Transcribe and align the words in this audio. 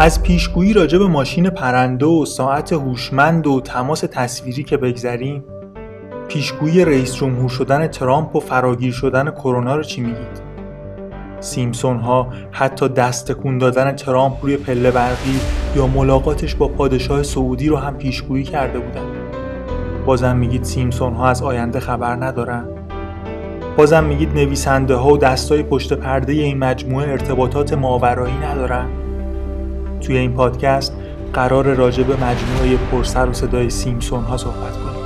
از 0.00 0.22
پیشگویی 0.22 0.72
راجع 0.72 0.98
به 0.98 1.06
ماشین 1.06 1.50
پرنده 1.50 2.06
و 2.06 2.24
ساعت 2.24 2.72
هوشمند 2.72 3.46
و 3.46 3.60
تماس 3.60 4.00
تصویری 4.00 4.62
که 4.62 4.76
بگذریم 4.76 5.44
پیشگویی 6.28 6.84
رئیس 6.84 7.14
جمهور 7.14 7.48
شدن 7.48 7.86
ترامپ 7.86 8.36
و 8.36 8.40
فراگیر 8.40 8.92
شدن 8.92 9.30
کرونا 9.30 9.76
رو 9.76 9.82
چی 9.82 10.00
میگید؟ 10.00 10.42
سیمسون 11.40 11.96
ها 11.98 12.28
حتی 12.50 12.88
دست 12.88 13.32
دادن 13.60 13.92
ترامپ 13.92 14.36
روی 14.42 14.56
پله 14.56 14.90
برقی 14.90 15.40
یا 15.76 15.86
ملاقاتش 15.86 16.54
با 16.54 16.68
پادشاه 16.68 17.22
سعودی 17.22 17.68
رو 17.68 17.76
هم 17.76 17.96
پیشگویی 17.96 18.44
کرده 18.44 18.78
بودن. 18.78 19.06
بازم 20.06 20.36
میگید 20.36 20.64
سیمسون 20.64 21.14
ها 21.14 21.28
از 21.28 21.42
آینده 21.42 21.80
خبر 21.80 22.16
ندارن؟ 22.16 22.64
بازم 23.76 24.04
میگید 24.04 24.34
نویسنده 24.34 24.94
ها 24.94 25.12
و 25.12 25.18
دستای 25.18 25.62
پشت 25.62 25.92
پرده 25.92 26.32
این 26.32 26.58
مجموعه 26.58 27.08
ارتباطات 27.08 27.72
ماورایی 27.72 28.38
ندارن؟ 28.38 29.07
توی 30.00 30.16
این 30.16 30.32
پادکست 30.32 30.92
قرار 31.32 31.74
راجع 31.74 32.02
به 32.02 32.14
مجموعه 32.14 32.76
پرسر 32.92 33.28
و 33.28 33.32
صدای 33.32 33.70
سیمسون 33.70 34.24
ها 34.24 34.36
صحبت 34.36 34.72
کنیم. 34.72 34.98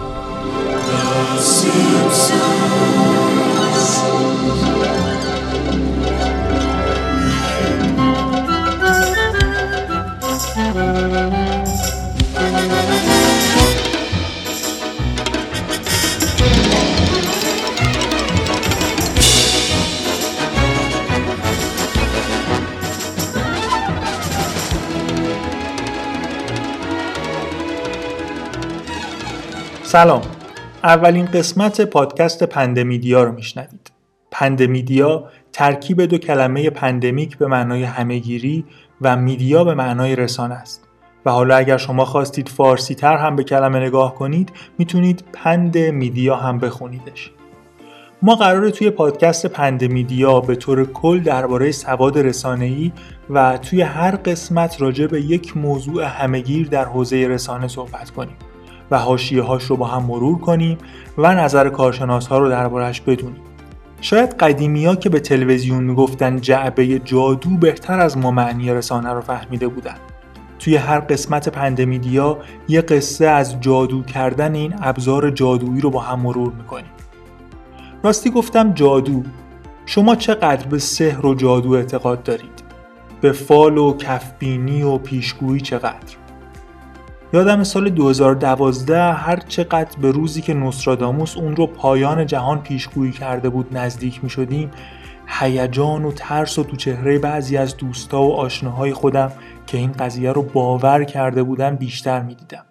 سلام. 29.93 30.23
اولین 30.85 31.27
قسمت 31.27 31.81
پادکست 31.81 32.43
پندمیدیا 32.43 33.25
رو 33.25 33.33
میشنوید. 33.33 33.93
پندمیدیا 34.31 35.25
ترکیب 35.53 36.03
دو 36.03 36.19
کلمه 36.19 36.71
pandemic 36.71 37.39
به 37.39 37.47
معنای 37.47 37.85
همه‌گیری 37.85 38.65
و 39.01 39.17
media 39.17 39.65
به 39.65 39.75
معنای 39.75 40.17
رسانه 40.17 40.55
است. 40.55 40.85
و 41.27 41.31
حالا 41.31 41.57
اگر 41.57 41.77
شما 41.77 42.05
خواستید 42.05 42.49
فارسی 42.49 42.95
تر 42.95 43.17
هم 43.17 43.37
به 43.37 43.45
کلمه 43.45 43.81
نگاه 43.81 44.15
کنید 44.15 44.53
می‌تونید 44.79 45.25
پند 45.33 45.79
میدیا 45.79 46.37
هم 46.37 46.59
بخونیدش. 46.59 47.31
ما 48.23 48.35
قراره 48.35 48.71
توی 48.71 48.91
پادکست 48.91 49.47
پندمیدیا 49.47 50.41
به 50.41 50.57
طور 50.57 50.85
کل 50.85 51.21
درباره 51.21 51.73
سواد 51.73 52.19
رسانه‌ای 52.19 52.93
و 53.31 53.59
توی 53.59 53.83
هر 53.83 54.17
قسمت 54.17 54.81
راجع 54.81 55.07
به 55.07 55.21
یک 55.21 55.57
موضوع 55.57 56.05
همه‌گیر 56.05 56.69
در 56.69 56.85
حوزه 56.85 57.29
رسانه 57.29 57.69
صحبت 57.69 58.11
کنیم. 58.11 58.37
و 58.93 58.99
حاشیه 58.99 59.43
هاش 59.43 59.65
رو 59.65 59.77
با 59.77 59.87
هم 59.87 60.03
مرور 60.03 60.39
کنیم 60.39 60.79
و 61.19 61.35
نظر 61.35 61.69
کارشناس 61.69 62.27
ها 62.27 62.39
رو 62.39 62.49
دربارش 62.49 63.01
بدونیم. 63.01 63.41
شاید 64.01 64.35
قدیمی 64.35 64.87
ها 64.87 64.97
که 64.97 65.09
به 65.09 65.21
تلویزیون 65.21 65.85
می‌گفتن 65.85 66.41
جعبه 66.41 66.99
جادو 66.99 67.51
بهتر 67.51 68.01
از 68.01 68.19
ما 68.19 68.31
معنی 68.31 68.73
رسانه 68.73 69.13
رو 69.13 69.21
فهمیده 69.21 69.69
بودن. 69.69 69.97
توی 70.59 70.77
هر 70.77 71.01
قسمت 71.01 71.49
پندمیدیا 71.49 72.39
یه 72.69 72.81
قصه 72.81 73.27
از 73.27 73.61
جادو 73.61 74.03
کردن 74.03 74.55
این 74.55 74.75
ابزار 74.83 75.31
جادویی 75.31 75.81
رو 75.81 75.91
با 75.91 76.01
هم 76.01 76.21
مرور 76.21 76.53
می‌کنیم. 76.53 76.91
راستی 78.03 78.31
گفتم 78.31 78.73
جادو 78.73 79.23
شما 79.87 80.17
چقدر 80.17 80.67
به 80.67 80.79
سحر 80.79 81.27
و 81.27 81.35
جادو 81.35 81.73
اعتقاد 81.73 82.23
دارید؟ 82.23 82.63
به 83.21 83.33
فال 83.33 83.79
و 83.79 83.97
کفبینی 83.97 84.83
و 84.83 84.99
پیشگویی 84.99 85.61
چقدر؟ 85.61 86.22
یادم 87.35 87.63
سال 87.63 87.91
2012 87.91 88.99
هر 88.99 89.37
چقدر 89.37 90.01
به 90.01 90.11
روزی 90.11 90.41
که 90.41 90.55
نوستراداموس 90.55 91.37
اون 91.37 91.57
رو 91.57 91.67
پایان 91.67 92.27
جهان 92.27 92.63
پیشگویی 92.63 93.13
کرده 93.13 93.49
بود 93.49 93.77
نزدیک 93.77 94.25
می 94.25 94.31
شدیم 94.31 94.71
هیجان 95.27 96.05
و 96.05 96.13
ترس 96.13 96.59
و 96.59 96.65
تو 96.65 96.77
چهره 96.77 97.19
بعضی 97.19 97.57
از 97.57 97.77
دوستا 97.77 98.23
و 98.23 98.33
آشناهای 98.35 98.93
خودم 98.93 99.33
که 99.67 99.79
این 99.79 99.93
قضیه 99.93 100.33
رو 100.33 100.43
باور 100.43 101.05
کرده 101.05 101.43
بودن 101.43 101.77
بیشتر 101.77 102.23
می 102.23 102.35
دیدم. 102.35 102.65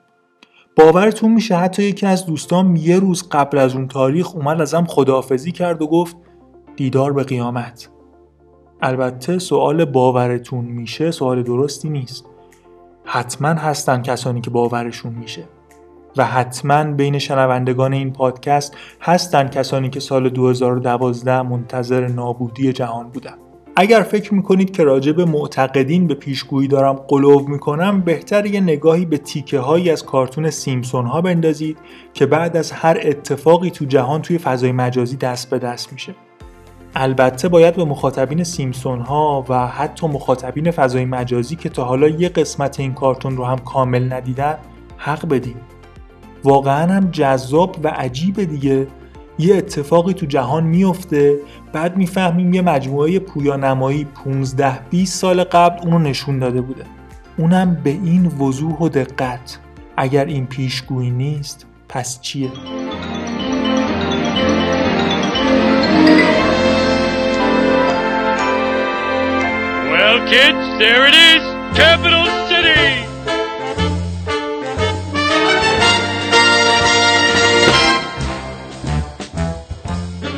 باورتون 0.75 1.31
میشه 1.31 1.55
حتی 1.55 1.83
یکی 1.83 2.05
از 2.05 2.25
دوستام 2.25 2.75
یه 2.75 2.99
روز 2.99 3.29
قبل 3.29 3.57
از 3.57 3.75
اون 3.75 3.87
تاریخ 3.87 4.35
اومد 4.35 4.61
ازم 4.61 4.85
خداحافظی 4.85 5.51
کرد 5.51 5.81
و 5.81 5.87
گفت 5.87 6.15
دیدار 6.75 7.13
به 7.13 7.23
قیامت 7.23 7.89
البته 8.81 9.39
سوال 9.39 9.85
باورتون 9.85 10.65
میشه 10.65 11.11
سوال 11.11 11.43
درستی 11.43 11.89
نیست 11.89 12.30
حتما 13.05 13.49
هستن 13.49 14.01
کسانی 14.01 14.41
که 14.41 14.49
باورشون 14.49 15.13
میشه. 15.13 15.43
و 16.17 16.25
حتما 16.25 16.83
بین 16.83 17.19
شنوندگان 17.19 17.93
این 17.93 18.13
پادکست 18.13 18.77
هستن 19.01 19.47
کسانی 19.47 19.89
که 19.89 19.99
سال 19.99 20.29
2012 20.29 21.41
منتظر 21.41 22.07
نابودی 22.07 22.73
جهان 22.73 23.09
بودن. 23.09 23.35
اگر 23.75 24.01
فکر 24.01 24.33
می‌کنید 24.33 24.71
که 24.71 24.83
راجع 24.83 25.11
به 25.11 25.25
معتقدین 25.25 26.07
به 26.07 26.13
پیشگویی 26.13 26.67
دارم 26.67 26.93
قلوب 26.93 27.47
می‌کنم 27.47 28.01
بهتر 28.01 28.45
یه 28.45 28.61
نگاهی 28.61 29.05
به 29.05 29.17
تیکه 29.17 29.59
هایی 29.59 29.89
از 29.89 30.05
کارتون 30.05 30.49
سیمسون 30.49 31.05
ها 31.05 31.21
بندازید 31.21 31.77
که 32.13 32.25
بعد 32.25 32.57
از 32.57 32.71
هر 32.71 32.99
اتفاقی 33.03 33.69
تو 33.69 33.85
جهان 33.85 34.21
توی 34.21 34.37
فضای 34.37 34.71
مجازی 34.71 35.17
دست 35.17 35.49
به 35.49 35.59
دست 35.59 35.93
میشه. 35.93 36.15
البته 36.95 37.49
باید 37.49 37.75
به 37.75 37.85
مخاطبین 37.85 38.43
سیمسون 38.43 39.01
ها 39.01 39.45
و 39.49 39.67
حتی 39.67 40.07
مخاطبین 40.07 40.71
فضای 40.71 41.05
مجازی 41.05 41.55
که 41.55 41.69
تا 41.69 41.83
حالا 41.83 42.07
یه 42.07 42.29
قسمت 42.29 42.79
این 42.79 42.93
کارتون 42.93 43.37
رو 43.37 43.45
هم 43.45 43.57
کامل 43.57 44.13
ندیدن 44.13 44.57
حق 44.97 45.27
بدیم 45.27 45.55
واقعا 46.43 46.93
هم 46.93 47.09
جذاب 47.11 47.75
و 47.83 47.87
عجیبه 47.87 48.45
دیگه. 48.45 48.87
یه 49.39 49.55
اتفاقی 49.55 50.13
تو 50.13 50.25
جهان 50.25 50.63
میفته 50.63 51.39
بعد 51.73 51.97
می‌فهمیم 51.97 52.53
یه 52.53 52.61
مجموعه 52.61 53.19
پویانمایی 53.19 54.05
15 54.05 54.79
20 54.89 55.19
سال 55.19 55.43
قبل 55.43 55.87
اونو 55.87 55.99
نشون 55.99 56.39
داده 56.39 56.61
بوده. 56.61 56.83
اونم 57.37 57.81
به 57.83 57.89
این 57.89 58.25
وضوح 58.25 58.77
و 58.77 58.89
دقت. 58.89 59.59
اگر 59.97 60.25
این 60.25 60.47
پیشگویی 60.47 61.11
نیست 61.11 61.65
پس 61.89 62.21
چیه؟ 62.21 62.51
kids, 70.26 70.78
there 70.78 71.06
it 71.06 71.14
is, 71.14 71.42
Capital 71.76 72.26
City! 72.50 73.06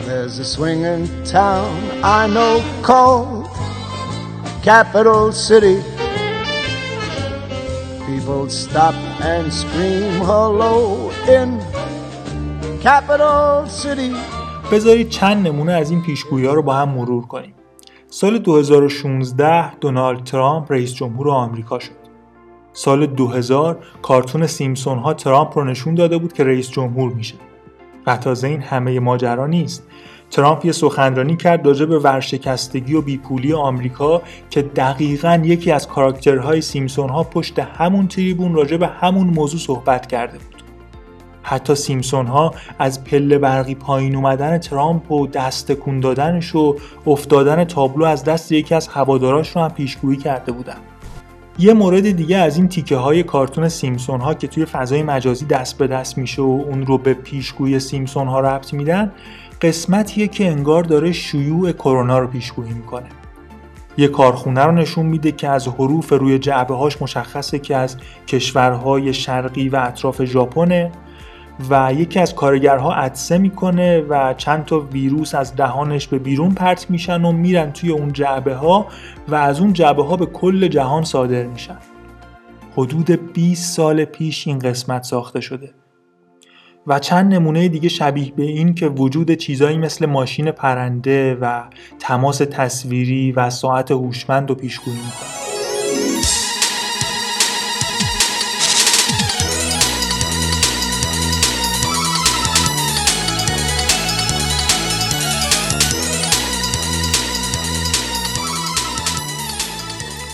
There's 0.07 0.39
a 0.39 0.45
swinging 0.45 1.07
town 1.25 1.71
I 2.03 2.27
know 2.27 2.63
called 2.83 3.47
Capital 4.63 5.33
City. 5.33 5.83
People 8.07 8.49
stop 8.49 8.95
and 9.21 9.53
scream 9.53 10.13
hello 10.31 11.11
in 11.29 11.59
Capital 12.81 13.67
City. 13.69 14.13
بذارید 14.73 15.09
چند 15.09 15.47
نمونه 15.47 15.73
از 15.73 15.91
این 15.91 16.03
پیشگویی 16.03 16.47
ها 16.47 16.53
رو 16.53 16.63
با 16.63 16.75
هم 16.75 16.89
مرور 16.89 17.27
کنیم. 17.27 17.55
سال 18.16 18.38
2016 18.38 19.76
دونالد 19.76 20.24
ترامپ 20.24 20.72
رئیس 20.72 20.94
جمهور 20.94 21.30
آمریکا 21.30 21.80
شد. 21.80 21.92
سال 22.74 23.06
2000 23.06 23.78
کارتون 24.02 24.48
سیمسون 24.48 24.98
ها 24.98 25.14
ترامپ 25.14 25.58
رو 25.58 25.64
نشون 25.64 25.96
داده 25.96 26.18
بود 26.18 26.34
که 26.34 26.44
رئیس 26.44 26.70
جمهور 26.70 27.14
میشه. 27.14 27.36
و 28.08 28.18
تازه 28.18 28.48
این 28.48 28.62
همه 28.62 29.00
ماجرا 29.00 29.48
نیست. 29.48 29.88
ترامپ 30.32 30.66
یه 30.66 30.72
سخنرانی 30.72 31.38
کرد 31.38 31.66
راجع 31.66 31.86
به 31.86 32.00
ورشکستگی 32.00 32.94
و 32.94 33.02
بیپولی 33.02 33.54
آمریکا 33.54 34.22
که 34.50 34.62
دقیقا 34.62 35.42
یکی 35.44 35.72
از 35.72 35.88
کاراکترهای 35.88 36.62
سیمسون 36.62 37.10
ها 37.10 37.24
پشت 37.24 37.60
همون 37.60 38.08
تریبون 38.08 38.54
راجع 38.54 38.78
به 38.78 38.88
همون 38.88 39.28
موضوع 39.28 39.60
صحبت 39.60 40.08
کرده 40.08 40.38
بود. 40.38 40.53
حتی 41.44 41.76
سیمسون 41.76 42.28
ها 42.28 42.54
از 42.80 43.04
پله 43.04 43.38
برقی 43.38 43.76
پایین 43.76 44.16
اومدن 44.16 44.58
ترامپ 44.58 45.12
و 45.12 45.28
دست 45.28 45.72
کن 45.72 46.00
دادنش 46.00 46.56
و 46.56 46.76
افتادن 47.08 47.64
تابلو 47.64 48.06
از 48.06 48.24
دست 48.24 48.52
یکی 48.52 48.76
از 48.76 48.88
هواداراش 48.88 49.56
رو 49.56 49.62
هم 49.62 49.70
پیشگویی 49.70 50.18
کرده 50.18 50.52
بودن. 50.52 50.78
یه 51.60 51.74
مورد 51.74 52.12
دیگه 52.12 52.38
از 52.38 52.58
این 52.58 52.68
تیکه 52.68 52.96
های 52.96 53.24
کارتون 53.24 53.70
سیمسون 53.70 54.22
ها 54.22 54.34
که 54.34 54.48
توی 54.48 54.66
فضای 54.66 55.04
مجازی 55.04 55.46
دست 55.46 55.78
به 55.78 55.88
دست 55.88 56.18
میشه 56.18 56.42
و 56.42 56.64
اون 56.70 56.86
رو 56.86 56.98
به 56.98 57.14
پیشگویی 57.14 57.80
سیمسون 57.80 58.28
ها 58.28 58.40
ربط 58.40 58.74
میدن 58.74 59.12
قسمتیه 59.62 60.28
که 60.28 60.48
انگار 60.48 60.84
داره 60.84 61.12
شیوع 61.12 61.72
کرونا 61.72 62.20
رو 62.20 62.28
پیشگویی 62.28 62.74
می‌کنه. 62.74 63.10
یه 63.98 64.08
کارخونه 64.08 64.62
رو 64.62 64.72
نشون 64.72 65.06
میده 65.06 65.32
که 65.32 65.50
از 65.50 65.68
حروف 65.68 66.14
روی 66.14 66.40
جعبه 66.40 66.76
هاش 66.76 67.02
مشخصه 67.02 67.60
که 67.60 67.76
از 67.76 67.98
کشورهای 68.28 69.14
شرقی 69.14 69.70
و 69.70 69.76
اطراف 69.76 70.24
ژاپنه 70.24 70.92
و 71.70 71.94
یکی 71.94 72.20
از 72.20 72.36
کارگرها 72.36 72.94
عدسه 72.94 73.38
می‌کنه 73.38 74.02
و 74.02 74.34
چند 74.34 74.66
تا 74.66 74.80
ویروس 74.80 75.36
از 75.36 75.56
دهانش 75.56 76.08
به 76.08 76.20
بیرون 76.20 76.52
پرت 76.52 76.90
میشن 76.90 77.26
و 77.26 77.32
میرن 77.32 77.72
توی 77.72 77.90
اون 77.90 78.14
جعبه 78.14 78.56
ها 78.56 78.88
و 79.28 79.36
از 79.36 79.60
اون 79.60 79.74
جعبه 79.74 80.04
ها 80.04 80.16
به 80.16 80.26
کل 80.26 80.68
جهان 80.68 81.04
صادر 81.04 81.44
میشن. 81.44 81.78
حدود 82.78 83.34
20 83.34 83.76
سال 83.76 84.06
پیش 84.06 84.48
این 84.48 84.60
قسمت 84.60 85.04
ساخته 85.04 85.42
شده. 85.42 85.74
و 86.88 87.00
چند 87.00 87.34
نمونه 87.34 87.68
دیگه 87.68 87.90
شبیه 87.90 88.32
به 88.32 88.44
این 88.44 88.76
که 88.76 88.88
وجود 88.88 89.32
چیزایی 89.32 89.78
مثل 89.78 90.06
ماشین 90.06 90.52
پرنده 90.52 91.36
و 91.42 91.64
تماس 92.00 92.38
تصویری 92.38 93.32
و 93.32 93.50
ساعت 93.50 93.92
هوشمند 93.92 94.52
و 94.52 94.56
پیشگویی 94.56 94.98
می‌کنه. 94.98 95.43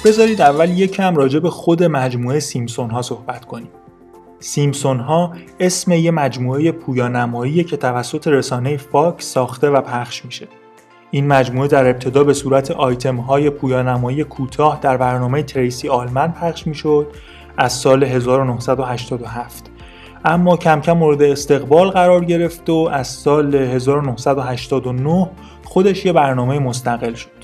بذارید 0.09 0.41
اول 0.41 0.69
یکم 0.69 1.15
راجع 1.15 1.39
به 1.39 1.49
خود 1.49 1.83
مجموعه 1.83 2.39
سیمسون 2.39 2.89
ها 2.89 3.01
صحبت 3.01 3.45
کنیم. 3.45 3.69
سیمسون 4.39 4.99
ها 4.99 5.33
اسم 5.59 5.91
یه 5.91 6.11
مجموعه 6.11 6.71
پویانمایی 6.71 7.63
که 7.63 7.77
توسط 7.77 8.27
رسانه 8.27 8.77
فاکس 8.77 9.25
ساخته 9.25 9.69
و 9.69 9.81
پخش 9.81 10.25
میشه. 10.25 10.47
این 11.11 11.27
مجموعه 11.27 11.67
در 11.67 11.89
ابتدا 11.89 12.23
به 12.23 12.33
صورت 12.33 12.71
آیتم 12.71 13.15
های 13.15 13.49
پویانمایی 13.49 14.23
کوتاه 14.23 14.79
در 14.81 14.97
برنامه 14.97 15.43
تریسی 15.43 15.89
آلمن 15.89 16.31
پخش 16.31 16.67
می‌شد 16.67 17.07
از 17.57 17.73
سال 17.73 18.03
1987 18.03 19.71
اما 20.25 20.57
کم 20.57 20.81
کم 20.81 20.97
مورد 20.97 21.21
استقبال 21.21 21.89
قرار 21.89 22.25
گرفت 22.25 22.69
و 22.69 22.89
از 22.91 23.07
سال 23.07 23.55
1989 23.55 25.29
خودش 25.63 26.05
یه 26.05 26.13
برنامه 26.13 26.59
مستقل 26.59 27.13
شد. 27.13 27.38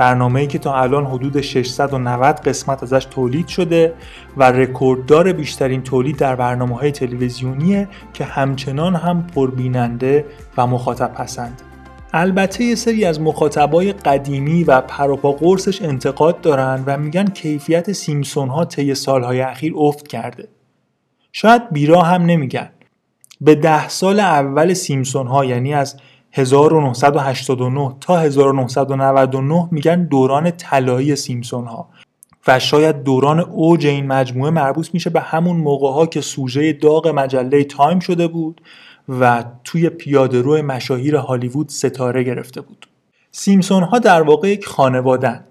برنامه‌ای 0.00 0.46
که 0.46 0.58
تا 0.58 0.74
الان 0.74 1.06
حدود 1.06 1.40
690 1.40 2.36
قسمت 2.36 2.82
ازش 2.82 3.04
تولید 3.04 3.48
شده 3.48 3.94
و 4.36 4.52
رکورددار 4.52 5.32
بیشترین 5.32 5.82
تولید 5.82 6.16
در 6.16 6.36
برنامه 6.36 6.76
های 6.76 6.90
تلویزیونیه 6.90 7.88
که 8.12 8.24
همچنان 8.24 8.94
هم 8.94 9.26
پربیننده 9.26 10.24
و 10.56 10.66
مخاطب 10.66 11.12
پسند. 11.14 11.62
البته 12.12 12.64
یه 12.64 12.74
سری 12.74 13.04
از 13.04 13.20
مخاطبای 13.20 13.92
قدیمی 13.92 14.64
و 14.64 14.80
پروپا 14.80 15.32
قرصش 15.32 15.82
انتقاد 15.82 16.40
دارن 16.40 16.82
و 16.86 16.98
میگن 16.98 17.26
کیفیت 17.26 17.92
سیمسون 17.92 18.48
ها 18.48 18.64
طی 18.64 18.94
سالهای 18.94 19.40
اخیر 19.40 19.72
افت 19.76 20.08
کرده. 20.08 20.48
شاید 21.32 21.70
بیرا 21.70 22.02
هم 22.02 22.22
نمیگن. 22.22 22.70
به 23.40 23.54
ده 23.54 23.88
سال 23.88 24.20
اول 24.20 24.74
سیمسون 24.74 25.26
ها 25.26 25.44
یعنی 25.44 25.74
از 25.74 25.96
1989 26.32 27.96
تا 28.00 28.18
1999 28.18 29.68
میگن 29.70 30.04
دوران 30.04 30.50
طلایی 30.50 31.16
سیمسون 31.16 31.66
ها 31.66 31.88
و 32.46 32.58
شاید 32.58 33.02
دوران 33.02 33.40
اوج 33.40 33.86
این 33.86 34.06
مجموعه 34.06 34.50
مربوط 34.50 34.94
میشه 34.94 35.10
به 35.10 35.20
همون 35.20 35.56
موقع 35.56 35.92
ها 35.92 36.06
که 36.06 36.20
سوژه 36.20 36.72
داغ 36.72 37.08
مجله 37.08 37.64
تایم 37.64 37.98
شده 37.98 38.28
بود 38.28 38.60
و 39.08 39.44
توی 39.64 39.88
پیاده 39.88 40.42
روی 40.42 40.62
مشاهیر 40.62 41.16
هالیوود 41.16 41.68
ستاره 41.68 42.22
گرفته 42.22 42.60
بود. 42.60 42.86
سیمسون 43.32 43.82
ها 43.82 43.98
در 43.98 44.22
واقع 44.22 44.48
یک 44.48 44.66
خانوادن 44.66 45.44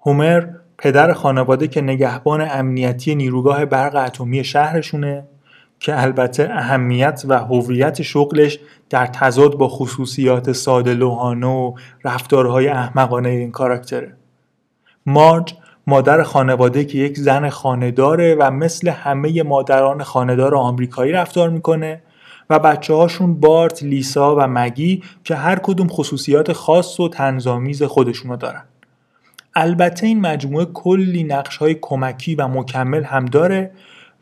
هومر 0.00 0.46
پدر 0.78 1.12
خانواده 1.12 1.68
که 1.68 1.80
نگهبان 1.80 2.48
امنیتی 2.50 3.14
نیروگاه 3.14 3.64
برق 3.64 3.96
اتمی 3.96 4.44
شهرشونه. 4.44 5.24
که 5.80 6.02
البته 6.02 6.48
اهمیت 6.52 7.22
و 7.28 7.38
هویت 7.38 8.02
شغلش 8.02 8.58
در 8.90 9.06
تضاد 9.06 9.54
با 9.54 9.68
خصوصیات 9.68 10.52
ساده 10.52 10.94
لوحانه 10.94 11.46
و 11.46 11.74
رفتارهای 12.04 12.68
احمقانه 12.68 13.28
این 13.28 13.50
کاراکتره 13.50 14.16
مارج 15.06 15.54
مادر 15.86 16.22
خانواده 16.22 16.84
که 16.84 16.98
یک 16.98 17.18
زن 17.18 17.48
خانهداره 17.48 18.34
و 18.34 18.50
مثل 18.50 18.88
همه 18.88 19.42
مادران 19.42 20.02
خانهدار 20.02 20.54
آمریکایی 20.54 21.12
رفتار 21.12 21.50
می‌کنه 21.50 22.02
و 22.50 22.58
بچه 22.58 22.94
هاشون 22.94 23.40
بارت، 23.40 23.82
لیسا 23.82 24.36
و 24.36 24.40
مگی 24.40 25.02
که 25.24 25.34
هر 25.34 25.58
کدوم 25.58 25.88
خصوصیات 25.88 26.52
خاص 26.52 27.00
و 27.00 27.08
تنظامیز 27.08 27.82
خودشونو 27.82 28.36
دارن. 28.36 28.64
البته 29.54 30.06
این 30.06 30.20
مجموعه 30.20 30.64
کلی 30.64 31.24
نقش 31.24 31.56
های 31.56 31.76
کمکی 31.80 32.34
و 32.34 32.48
مکمل 32.48 33.02
هم 33.04 33.24
داره 33.24 33.70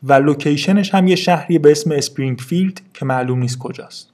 و 0.03 0.13
لوکیشنش 0.13 0.93
هم 0.93 1.07
یه 1.07 1.15
شهری 1.15 1.59
به 1.59 1.71
اسم 1.71 1.91
اسپرینگفیلد 1.91 2.81
که 2.93 3.05
معلوم 3.05 3.39
نیست 3.39 3.57
کجاست. 3.57 4.09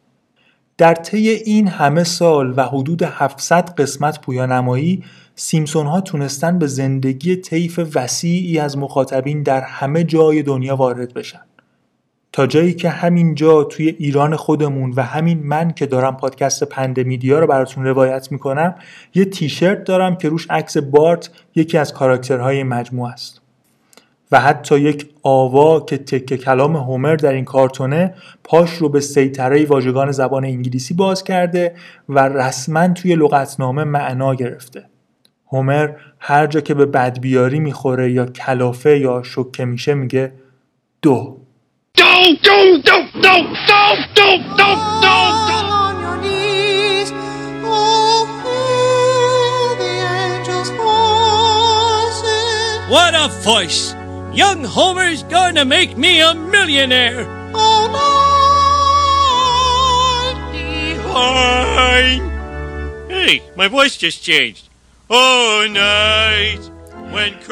در 0.77 0.93
طی 0.93 1.29
این 1.29 1.67
همه 1.67 2.03
سال 2.03 2.53
و 2.57 2.63
حدود 2.63 3.03
700 3.03 3.69
قسمت 3.77 4.21
پویانمایی 4.21 5.03
سیمسون 5.35 5.87
ها 5.87 6.01
تونستن 6.01 6.59
به 6.59 6.67
زندگی 6.67 7.35
طیف 7.35 7.79
وسیعی 7.95 8.59
از 8.59 8.77
مخاطبین 8.77 9.43
در 9.43 9.61
همه 9.61 10.03
جای 10.03 10.43
دنیا 10.43 10.75
وارد 10.75 11.13
بشن. 11.13 11.41
تا 12.31 12.47
جایی 12.47 12.73
که 12.73 12.89
همین 12.89 13.35
جا 13.35 13.63
توی 13.63 13.87
ایران 13.87 14.35
خودمون 14.35 14.93
و 14.95 15.01
همین 15.01 15.39
من 15.43 15.71
که 15.71 15.85
دارم 15.85 16.17
پادکست 16.17 16.63
پندمیدیا 16.63 17.39
رو 17.39 17.47
براتون 17.47 17.85
روایت 17.85 18.31
می‌کنم 18.31 18.75
یه 19.13 19.25
تیشرت 19.25 19.83
دارم 19.83 20.15
که 20.15 20.29
روش 20.29 20.47
عکس 20.49 20.77
بارت 20.77 21.29
یکی 21.55 21.77
از 21.77 21.93
کاراکترهای 21.93 22.63
مجموعه 22.63 23.11
است. 23.11 23.41
و 24.31 24.39
حتی 24.39 24.79
یک 24.79 25.09
آوا 25.23 25.79
که 25.79 25.97
تکه 25.97 26.37
کلام 26.37 26.75
هومر 26.75 27.15
در 27.15 27.33
این 27.33 27.45
کارتونه 27.45 28.13
پاش 28.43 28.73
رو 28.73 28.89
به 28.89 28.99
سیطره 28.99 29.65
واژگان 29.65 30.11
زبان 30.11 30.45
انگلیسی 30.45 30.93
باز 30.93 31.23
کرده 31.23 31.75
و 32.09 32.19
رسما 32.19 32.87
توی 32.87 33.15
لغتنامه 33.15 33.83
معنا 33.83 34.35
گرفته. 34.35 34.85
هومر 35.51 35.89
هر 36.19 36.47
جا 36.47 36.61
که 36.61 36.73
به 36.73 36.85
بدبیاری 36.85 37.59
می‌خوره 37.59 38.11
یا 38.11 38.25
کلافه 38.25 38.99
یا 38.99 39.23
شکه 39.23 39.65
میشه 39.65 39.93
میگه 39.93 40.31
دو. 41.01 41.37
What 52.89 53.15
a 53.15 53.27
voice! 53.43 53.94
Young 54.35 54.65
Homer's 54.65 55.23
gonna 55.23 55.63
make 55.63 55.97
me 55.97 56.19
a 56.19 56.33
millionaire. 56.35 57.25
Oh. 57.53 57.85
Hey, 63.07 63.41
my 63.55 63.67
voice 63.69 63.95
just 63.95 64.23
changed. 64.23 64.69
Oh, 65.09 65.65
night. 65.71 66.59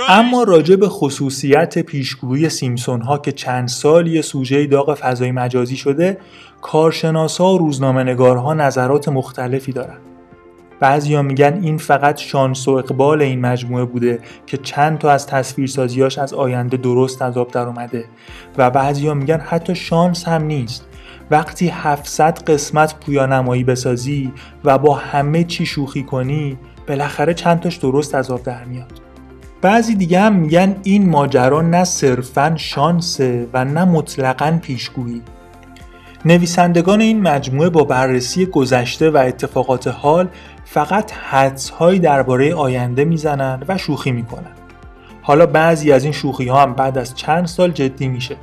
اما 0.09 0.43
راجع 0.43 0.75
به 0.75 0.89
خصوصیت 0.89 1.79
پیشگویی 1.79 2.49
سیمسون 2.49 3.01
ها 3.01 3.17
که 3.17 3.31
چند 3.31 3.67
سالی 3.67 4.21
سوژه 4.21 4.67
داغ 4.67 4.93
فضای 4.93 5.31
مجازی 5.31 5.77
شده 5.77 6.17
کارشناسا 6.61 7.53
و 7.53 7.57
روزنامه 7.57 8.03
نگارها 8.03 8.53
نظرات 8.53 9.09
مختلفی 9.09 9.71
دارند. 9.71 10.12
بعضیا 10.83 11.21
میگن 11.21 11.59
این 11.61 11.77
فقط 11.77 12.17
شانس 12.17 12.67
و 12.67 12.71
اقبال 12.71 13.21
این 13.21 13.41
مجموعه 13.41 13.85
بوده 13.85 14.19
که 14.47 14.57
چند 14.57 14.97
تا 14.97 15.11
از 15.11 15.27
تصویرسازیاش 15.27 16.17
از 16.17 16.33
آینده 16.33 16.77
درست 16.77 17.21
از 17.21 17.37
آب 17.37 17.51
در 17.51 17.67
اومده. 17.67 18.05
و 18.57 18.69
بعضیا 18.69 19.13
میگن 19.13 19.39
حتی 19.39 19.75
شانس 19.75 20.27
هم 20.27 20.43
نیست. 20.43 20.85
وقتی 21.31 21.67
700 21.67 22.49
قسمت 22.49 22.95
پویانمایی 22.99 23.63
بسازی 23.63 24.31
و 24.63 24.77
با 24.77 24.95
همه 24.95 25.43
چی 25.43 25.65
شوخی 25.65 26.03
کنی 26.03 26.57
بالاخره 26.87 27.33
چند 27.33 27.59
تاش 27.59 27.77
درست 27.77 28.15
از 28.15 28.31
آب 28.31 28.43
در 28.43 28.63
میاد. 28.63 29.01
بعضی 29.61 29.95
دیگه 29.95 30.19
هم 30.19 30.33
میگن 30.33 30.75
این 30.83 31.09
ماجرا 31.09 31.61
نه 31.61 31.83
صرفا 31.83 32.53
شانسه 32.57 33.47
و 33.53 33.65
نه 33.65 33.85
مطلقا 33.85 34.59
پیشگویی. 34.61 35.21
نویسندگان 36.25 37.01
این 37.01 37.21
مجموعه 37.21 37.69
با 37.69 37.83
بررسی 37.83 38.45
گذشته 38.45 39.09
و 39.09 39.17
اتفاقات 39.17 39.87
حال 39.87 40.27
فقط 40.65 41.11
حدسهایی 41.11 41.99
درباره 41.99 42.55
آینده 42.55 43.05
می‌زنن 43.05 43.63
و 43.67 43.77
شوخی 43.77 44.11
می‌کنن. 44.11 44.51
حالا 45.21 45.45
بعضی 45.45 45.91
از 45.91 46.03
این 46.03 46.13
شوخی 46.13 46.47
ها 46.47 46.61
هم 46.61 46.73
بعد 46.73 46.97
از 46.97 47.15
چند 47.15 47.45
سال 47.45 47.71
جدی 47.71 48.07
میشه. 48.07 48.35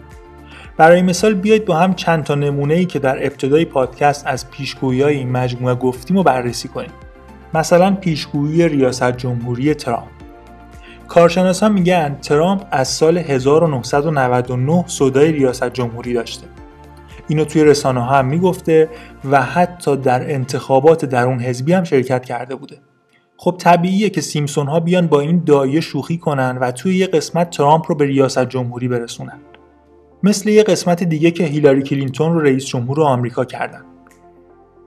برای 0.76 1.02
مثال 1.02 1.34
بیایید 1.34 1.64
با 1.64 1.76
هم 1.76 1.94
چند 1.94 2.24
تا 2.24 2.34
نمونه 2.34 2.74
ای 2.74 2.84
که 2.84 2.98
در 2.98 3.26
ابتدای 3.26 3.64
پادکست 3.64 4.26
از 4.26 4.50
پیشگویی 4.50 5.04
این 5.04 5.30
مجموعه 5.32 5.74
گفتیم 5.74 6.16
و 6.16 6.22
بررسی 6.22 6.68
کنیم. 6.68 6.90
مثلا 7.54 7.94
پیشگویی 7.94 8.68
ریاست 8.68 9.12
جمهوری 9.16 9.74
ترامپ. 9.74 10.08
کارشناسان 11.08 11.72
میگن 11.72 12.16
ترامپ 12.22 12.66
از 12.70 12.88
سال 12.88 13.18
1999 13.18 14.84
صدای 14.86 15.32
ریاست 15.32 15.72
جمهوری 15.72 16.14
داشته. 16.14 16.46
اینو 17.30 17.44
توی 17.44 17.64
رسانه 17.64 18.04
هم 18.04 18.26
می‌گفته 18.26 18.88
و 19.30 19.42
حتی 19.42 19.96
در 19.96 20.34
انتخابات 20.34 21.04
درون 21.04 21.40
حزبی 21.40 21.72
هم 21.72 21.84
شرکت 21.84 22.24
کرده 22.24 22.54
بوده. 22.54 22.78
خب 23.36 23.56
طبیعیه 23.58 24.10
که 24.10 24.20
سیمسون 24.20 24.66
ها 24.66 24.80
بیان 24.80 25.06
با 25.06 25.20
این 25.20 25.42
داعیه 25.46 25.80
شوخی 25.80 26.18
کنن 26.18 26.58
و 26.60 26.70
توی 26.70 26.96
یه 26.96 27.06
قسمت 27.06 27.50
ترامپ 27.50 27.84
رو 27.88 27.94
به 27.94 28.04
ریاست 28.04 28.48
جمهوری 28.48 28.88
برسونن. 28.88 29.40
مثل 30.22 30.48
یه 30.48 30.62
قسمت 30.62 31.04
دیگه 31.04 31.30
که 31.30 31.44
هیلاری 31.44 31.82
کلینتون 31.82 32.34
رو 32.34 32.40
رئیس 32.40 32.66
جمهور 32.66 33.02
آمریکا 33.02 33.44
کردن. 33.44 33.84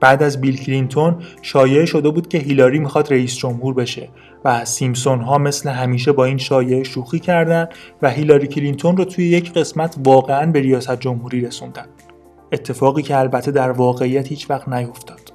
بعد 0.00 0.22
از 0.22 0.40
بیل 0.40 0.56
کلینتون 0.56 1.16
شایعه 1.42 1.84
شده 1.84 2.10
بود 2.10 2.28
که 2.28 2.38
هیلاری 2.38 2.78
می‌خواد 2.78 3.12
رئیس 3.12 3.36
جمهور 3.36 3.74
بشه 3.74 4.08
و 4.44 4.64
سیمسون 4.64 5.20
ها 5.20 5.38
مثل 5.38 5.70
همیشه 5.70 6.12
با 6.12 6.24
این 6.24 6.38
شایعه 6.38 6.82
شوخی 6.82 7.18
کردن 7.18 7.68
و 8.02 8.10
هیلاری 8.10 8.46
کلینتون 8.46 8.96
رو 8.96 9.04
توی 9.04 9.28
یک 9.28 9.52
قسمت 9.52 9.96
واقعا 10.04 10.52
به 10.52 10.60
ریاست 10.60 11.00
جمهوری 11.00 11.40
رسوندن. 11.40 11.86
اتفاقی 12.52 13.02
که 13.02 13.18
البته 13.18 13.50
در 13.50 13.70
واقعیت 13.70 14.28
هیچ 14.28 14.50
وقت 14.50 14.68
نیفتاد. 14.68 15.32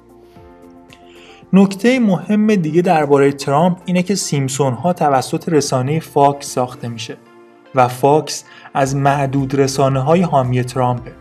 نکته 1.52 2.00
مهم 2.00 2.54
دیگه 2.54 2.82
درباره 2.82 3.32
ترامپ 3.32 3.78
اینه 3.84 4.02
که 4.02 4.14
سیمسون 4.14 4.72
ها 4.72 4.92
توسط 4.92 5.48
رسانه 5.48 6.00
فاکس 6.00 6.46
ساخته 6.46 6.88
میشه 6.88 7.16
و 7.74 7.88
فاکس 7.88 8.44
از 8.74 8.96
معدود 8.96 9.54
رسانه 9.54 10.00
های 10.00 10.22
حامی 10.22 10.64
ترامپه 10.64 11.12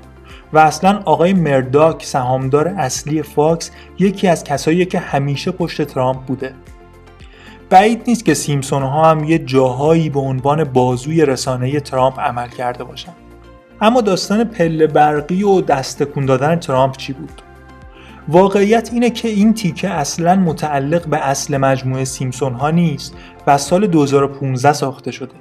و 0.53 0.58
اصلا 0.58 1.01
آقای 1.05 1.34
مرداک 1.34 2.05
سهامدار 2.05 2.67
اصلی 2.67 3.22
فاکس 3.22 3.72
یکی 4.00 4.27
از 4.27 4.43
کسایی 4.43 4.86
که 4.86 5.00
همیشه 5.00 5.51
پشت 5.51 5.81
ترامپ 5.81 6.19
بوده. 6.25 6.53
بعید 7.69 8.01
نیست 8.08 8.25
که 8.25 8.34
سیمسون 8.34 8.84
ها 8.84 9.12
هم 9.12 9.24
یه 9.24 9.39
جاهایی 9.39 10.10
به 10.10 10.19
عنوان 10.19 10.63
بازوی 10.63 11.25
رسانه 11.25 11.79
ترامپ 11.79 12.19
عمل 12.19 12.48
کرده 12.48 12.84
باشن. 12.84 13.13
اما 13.81 14.01
داستان 14.01 14.43
پله 14.43 14.88
برقی 14.88 15.43
و 15.43 15.62
دست 15.62 16.03
دادن 16.03 16.55
ترامپ 16.55 16.98
چی 16.98 17.13
بود؟ 17.13 17.41
واقعیت 18.27 18.89
اینه 18.93 19.09
که 19.09 19.27
این 19.27 19.53
تیکه 19.53 19.89
اصلا 19.89 20.36
متعلق 20.36 21.07
به 21.07 21.17
اصل 21.17 21.57
مجموعه 21.57 22.05
سیمسون 22.05 22.53
ها 22.53 22.71
نیست 22.71 23.15
و 23.48 23.57
سال 23.57 23.88
2015 23.88 24.74
ساخته 24.74 25.12
شده. 25.12 25.36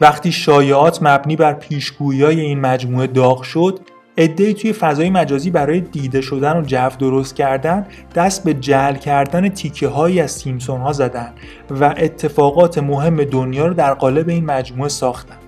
وقتی 0.00 0.32
شایعات 0.32 1.02
مبنی 1.02 1.36
بر 1.36 1.52
پیشگویی 1.52 2.24
این 2.24 2.60
مجموعه 2.60 3.06
داغ 3.06 3.42
شد 3.42 3.80
ادهی 4.16 4.54
توی 4.54 4.72
فضای 4.72 5.10
مجازی 5.10 5.50
برای 5.50 5.80
دیده 5.80 6.20
شدن 6.20 6.56
و 6.56 6.62
جو 6.62 6.88
درست 6.98 7.36
کردن 7.36 7.86
دست 8.14 8.44
به 8.44 8.54
جل 8.54 8.94
کردن 8.94 9.48
تیکه 9.48 9.88
هایی 9.88 10.20
از 10.20 10.30
سیمسون 10.30 10.80
ها 10.80 10.92
زدن 10.92 11.32
و 11.70 11.94
اتفاقات 11.96 12.78
مهم 12.78 13.24
دنیا 13.24 13.66
رو 13.66 13.74
در 13.74 13.94
قالب 13.94 14.28
این 14.28 14.44
مجموعه 14.44 14.88
ساختن. 14.88 15.47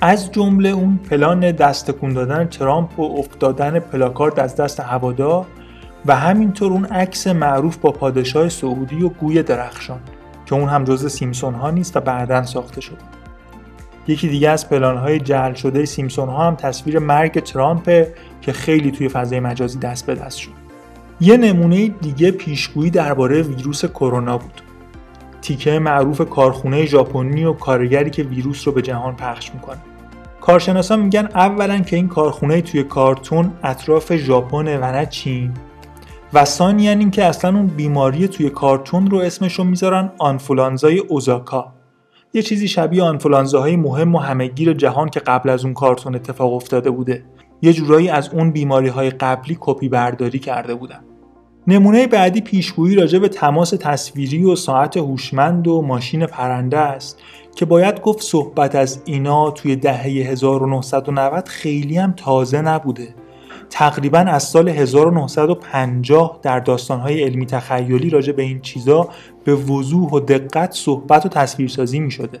از 0.00 0.32
جمله 0.32 0.68
اون 0.68 0.96
پلان 1.10 1.52
دست 1.52 1.90
دادن 1.90 2.44
ترامپ 2.44 3.00
و 3.00 3.18
افتادن 3.18 3.78
پلاکارد 3.78 4.40
از 4.40 4.56
دست 4.56 4.80
هوادار 4.80 5.46
و 6.06 6.16
همینطور 6.16 6.72
اون 6.72 6.84
عکس 6.84 7.26
معروف 7.26 7.76
با 7.76 7.90
پادشاه 7.90 8.48
سعودی 8.48 9.02
و 9.02 9.08
گوی 9.08 9.42
درخشان 9.42 10.00
که 10.46 10.54
اون 10.54 10.68
هم 10.68 10.84
جز 10.84 11.12
سیمسون 11.12 11.54
ها 11.54 11.70
نیست 11.70 11.96
و 11.96 12.00
بعدا 12.00 12.44
ساخته 12.44 12.80
شده. 12.80 12.96
یکی 14.08 14.28
دیگه 14.28 14.50
از 14.50 14.68
پلانهای 14.68 15.20
جعل 15.20 15.54
شده 15.54 15.84
سیمسون 15.84 16.28
ها 16.28 16.46
هم 16.46 16.56
تصویر 16.56 16.98
مرگ 16.98 17.40
ترامپ 17.40 18.06
که 18.40 18.52
خیلی 18.52 18.90
توی 18.90 19.08
فضای 19.08 19.40
مجازی 19.40 19.78
دست 19.78 20.06
به 20.06 20.14
دست 20.14 20.38
شد. 20.38 20.50
یه 21.20 21.36
نمونه 21.36 21.88
دیگه 21.88 22.30
پیشگویی 22.30 22.90
درباره 22.90 23.42
ویروس 23.42 23.84
کرونا 23.84 24.38
بود. 24.38 24.62
تیکه 25.46 25.78
معروف 25.78 26.20
کارخونه 26.30 26.86
ژاپنی 26.86 27.44
و 27.44 27.52
کارگری 27.52 28.10
که 28.10 28.22
ویروس 28.22 28.66
رو 28.66 28.72
به 28.74 28.82
جهان 28.82 29.16
پخش 29.16 29.54
می‌کنه. 29.54 29.78
کارشناسان 30.40 31.00
میگن 31.00 31.28
اولا 31.34 31.78
که 31.78 31.96
این 31.96 32.08
کارخونه 32.08 32.60
توی 32.60 32.82
کارتون 32.82 33.52
اطراف 33.62 34.16
ژاپن 34.16 34.76
و 34.76 34.92
نه 34.92 35.06
چین 35.06 35.52
و 36.32 36.44
ثانیا 36.44 36.90
اینکه 36.90 37.24
اصلا 37.24 37.56
اون 37.56 37.66
بیماری 37.66 38.28
توی 38.28 38.50
کارتون 38.50 39.10
رو 39.10 39.18
اسمش 39.18 39.54
رو 39.54 39.64
می‌ذارن 39.64 40.12
آنفولانزای 40.18 40.98
اوزاکا. 40.98 41.72
یه 42.34 42.42
چیزی 42.42 42.68
شبیه 42.68 43.02
آنفولانزاهای 43.02 43.76
مهم 43.76 44.14
و 44.14 44.18
همهگیر 44.18 44.72
جهان 44.72 45.08
که 45.08 45.20
قبل 45.20 45.50
از 45.50 45.64
اون 45.64 45.74
کارتون 45.74 46.14
اتفاق 46.14 46.52
افتاده 46.52 46.90
بوده. 46.90 47.24
یه 47.62 47.72
جورایی 47.72 48.08
از 48.08 48.28
اون 48.28 48.50
بیماری 48.50 48.88
های 48.88 49.10
قبلی 49.10 49.56
کپی 49.60 49.88
برداری 49.88 50.38
کرده 50.38 50.74
بودن. 50.74 51.00
نمونه 51.68 52.06
بعدی 52.06 52.40
پیشگویی 52.40 52.96
راجع 52.96 53.18
به 53.18 53.28
تماس 53.28 53.70
تصویری 53.70 54.44
و 54.44 54.56
ساعت 54.56 54.96
هوشمند 54.96 55.68
و 55.68 55.82
ماشین 55.82 56.26
پرنده 56.26 56.78
است 56.78 57.22
که 57.56 57.64
باید 57.64 58.00
گفت 58.00 58.22
صحبت 58.22 58.74
از 58.74 59.02
اینا 59.04 59.50
توی 59.50 59.76
دهه 59.76 60.02
1990 60.02 61.48
خیلی 61.48 61.98
هم 61.98 62.12
تازه 62.12 62.62
نبوده. 62.62 63.14
تقریبا 63.70 64.18
از 64.18 64.42
سال 64.42 64.68
1950 64.68 66.40
در 66.42 66.60
داستانهای 66.60 67.22
علمی 67.22 67.46
تخیلی 67.46 68.10
راجع 68.10 68.32
به 68.32 68.42
این 68.42 68.60
چیزا 68.60 69.08
به 69.44 69.54
وضوح 69.54 70.10
و 70.10 70.20
دقت 70.20 70.72
صحبت 70.72 71.26
و 71.26 71.28
تصویرسازی 71.28 72.00
می 72.00 72.10
شده 72.10 72.40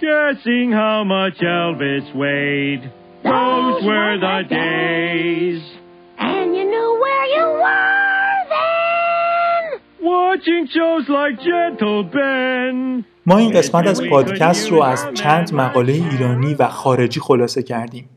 Guessing 0.00 0.70
how 0.70 1.02
much 1.02 1.38
Elvis 1.40 2.06
weighed. 2.14 2.82
Those 3.24 3.82
were 3.88 4.14
the 4.26 4.38
days. 4.48 5.60
And 6.18 6.48
you 6.56 6.64
knew 6.72 6.90
where 7.04 7.26
you 7.36 7.46
were 7.64 8.38
then. 8.56 9.62
Watching 10.14 10.62
shows 10.76 11.04
like 11.18 11.36
Gentle 11.48 12.02
Ben. 12.04 13.04
ما 13.26 13.38
این 13.38 13.50
قسمت 13.50 13.86
از 13.86 14.02
پادکست 14.10 14.72
رو 14.72 14.82
از 14.82 15.08
چند 15.14 15.54
مقاله 15.54 15.92
ایرانی 15.92 16.54
و 16.54 16.68
خارجی 16.68 17.20
خلاصه 17.20 17.62
کردیم. 17.62 18.08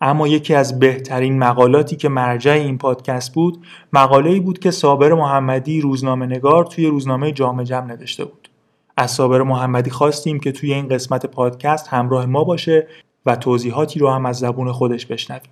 اما 0.00 0.28
یکی 0.28 0.54
از 0.54 0.78
بهترین 0.78 1.38
مقالاتی 1.38 1.96
که 1.96 2.08
مرجع 2.08 2.52
این 2.52 2.78
پادکست 2.78 3.34
بود 3.34 3.66
مقاله‌ای 3.92 4.40
بود 4.40 4.58
که 4.58 4.70
صابر 4.70 5.12
محمدی 5.12 5.80
روزنامه 5.80 6.26
نگار 6.26 6.64
توی 6.64 6.86
روزنامه 6.86 7.32
جامعه 7.32 7.64
جمع 7.64 7.86
نوشته 7.86 8.24
بود. 8.24 8.48
از 8.96 9.10
صابر 9.10 9.42
محمدی 9.42 9.90
خواستیم 9.90 10.40
که 10.40 10.52
توی 10.52 10.74
این 10.74 10.88
قسمت 10.88 11.26
پادکست 11.26 11.88
همراه 11.88 12.26
ما 12.26 12.44
باشه 12.44 12.86
و 13.26 13.36
توضیحاتی 13.36 13.98
رو 13.98 14.10
هم 14.10 14.26
از 14.26 14.38
زبون 14.38 14.72
خودش 14.72 15.06
بشنویم. 15.06 15.50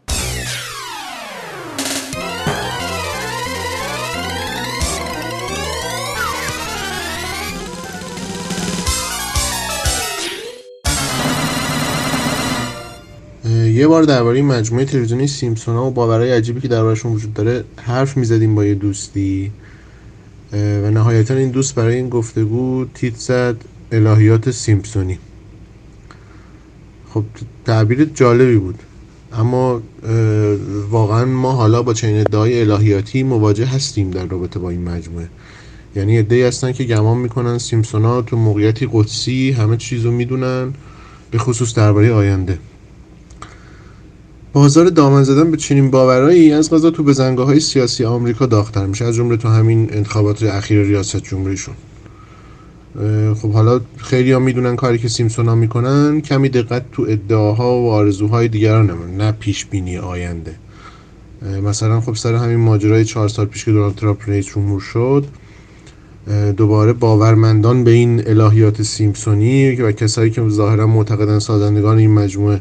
یه 13.75 13.87
بار 13.87 14.03
درباره 14.03 14.43
مجموعه 14.43 14.85
تلویزیونی 14.85 15.27
سیمپسون 15.27 15.77
ها 15.77 15.87
و 15.87 15.91
باورهای 15.91 16.33
عجیبی 16.33 16.61
که 16.61 16.69
دربارشون 16.69 17.13
وجود 17.13 17.35
داره 17.35 17.65
حرف 17.77 18.17
می‌زدیم 18.17 18.55
با 18.55 18.65
یه 18.65 18.75
دوستی 18.75 19.53
و 20.53 20.91
نهایتا 20.91 21.35
این 21.35 21.51
دوست 21.51 21.75
برای 21.75 21.97
این 21.97 22.09
گفتگو 22.09 22.85
تیت 22.95 23.17
زد 23.17 23.57
الهیات 23.93 24.51
سیمپسونی. 24.51 25.19
خب 27.15 27.25
تعبیر 27.67 28.05
جالبی 28.05 28.57
بود. 28.57 28.79
اما 29.33 29.83
واقعا 30.91 31.25
ما 31.25 31.53
حالا 31.53 31.83
با 31.83 31.95
چنین 31.95 32.21
ادعای 32.21 32.61
الهیاتی 32.61 33.23
مواجه 33.23 33.67
هستیم 33.67 34.11
در 34.11 34.27
رابطه 34.27 34.59
با 34.59 34.71
این 34.71 34.83
مجموعه. 34.89 35.29
یعنی 35.97 36.19
ادعی 36.19 36.43
هستن 36.43 36.73
که 36.73 36.85
گمان 36.85 37.19
می‌کنن 37.19 37.59
سیمپسون 37.59 38.05
ها 38.05 38.23
تو 38.23 38.37
موقعیتی 38.37 38.89
قدسی 38.93 39.51
همه 39.51 39.77
چیز 39.77 40.05
رو 40.05 40.11
می‌دونن 40.11 40.73
به 41.31 41.39
خصوص 41.39 41.75
درباره 41.75 42.13
آینده. 42.13 42.59
بازار 44.53 44.89
دامن 44.89 45.23
زدن 45.23 45.51
به 45.51 45.57
چنین 45.57 45.91
باورایی 45.91 46.53
از 46.53 46.71
غذا 46.71 46.91
تو 46.91 47.03
بزنگاه 47.03 47.47
های 47.47 47.61
سیاسی 47.61 48.05
آمریکا 48.05 48.47
داختر 48.47 48.87
میشه 48.87 49.05
از 49.05 49.15
جمله 49.15 49.37
تو 49.37 49.49
همین 49.49 49.89
انتخابات 49.93 50.43
اخیر 50.43 50.83
ریاست 50.83 51.17
جمهوریشون. 51.17 51.75
خب 53.35 53.53
حالا 53.53 53.81
خیلی 53.97 54.33
ها 54.33 54.39
می‌دونن 54.39 54.77
کاری 54.77 54.99
که 54.99 55.09
سیمسون 55.09 55.49
ها 55.49 55.55
می‌کنن 55.55 56.21
کمی 56.21 56.49
دقت 56.49 56.83
تو 56.93 57.07
ادعاها 57.09 57.81
و 57.81 57.91
آرزوهای 57.91 58.49
دیگران 58.49 59.17
نه 59.17 59.33
پیش 59.33 59.67
بینی 59.67 59.99
آینده 59.99 60.55
مثلا 61.65 62.01
خب 62.01 62.15
سر 62.15 62.35
همین 62.35 62.57
ماجرای 62.57 63.05
چهار 63.05 63.29
سال 63.29 63.47
پیش 63.47 63.65
که 63.65 63.73
دونالد 63.73 63.95
ترامپ 63.95 64.29
رئیس 64.29 64.47
جمهور 64.47 64.81
شد 64.81 65.25
دوباره 66.57 66.93
باورمندان 66.93 67.85
به 67.85 67.91
این 67.91 68.29
الهیات 68.29 68.83
سیمسونی 68.83 69.77
و 69.77 69.93
کسایی 69.93 70.31
که 70.31 70.49
ظاهرا 70.49 70.87
معتقدن 70.87 71.39
سازندگان 71.39 71.99
این 71.99 72.11
مجموعه 72.11 72.61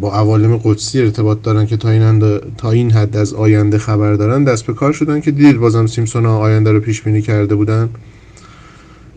با 0.00 0.12
عوالم 0.12 0.56
قدسی 0.56 1.00
ارتباط 1.00 1.42
دارن 1.42 1.66
که 1.66 1.76
تا 1.76 1.90
این, 1.90 2.38
تا 2.56 2.70
این 2.70 2.90
حد 2.90 3.16
از 3.16 3.34
آینده 3.34 3.78
خبر 3.78 4.14
دارن 4.14 4.44
دست 4.44 4.66
به 4.66 4.72
کار 4.72 4.92
شدن 4.92 5.20
که 5.20 5.30
دید 5.30 5.56
بازم 5.56 5.86
سیمسون 5.86 6.26
ها 6.26 6.38
آینده 6.38 6.72
رو 6.72 6.80
پیش 6.80 7.02
بینی 7.02 7.22
کرده 7.22 7.54
بودن. 7.54 7.88